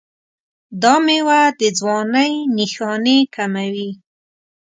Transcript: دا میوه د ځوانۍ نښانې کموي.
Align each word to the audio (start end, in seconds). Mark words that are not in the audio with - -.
دا 0.81 0.93
میوه 1.05 1.41
د 1.59 1.61
ځوانۍ 1.79 2.33
نښانې 2.55 3.19
کموي. 3.35 3.89